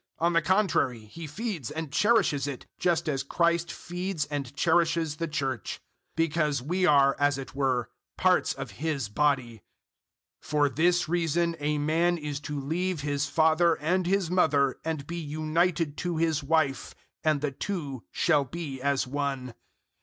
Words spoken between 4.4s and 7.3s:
cherishes the Church; 005:030 because we are,